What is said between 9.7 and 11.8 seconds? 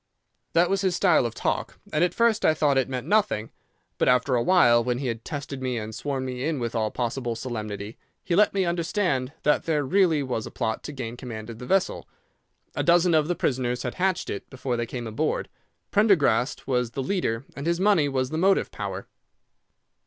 really was a plot to gain command of the